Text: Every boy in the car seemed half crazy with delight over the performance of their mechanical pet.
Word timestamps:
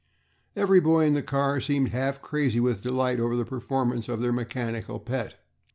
Every 0.55 0.79
boy 0.79 1.05
in 1.05 1.13
the 1.13 1.21
car 1.21 1.61
seemed 1.61 1.89
half 1.89 2.23
crazy 2.23 2.59
with 2.59 2.81
delight 2.81 3.19
over 3.19 3.35
the 3.35 3.45
performance 3.45 4.09
of 4.09 4.19
their 4.19 4.33
mechanical 4.33 4.99
pet. 4.99 5.35